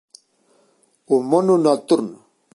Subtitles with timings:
[1.15, 2.19] O Mono Nocturno.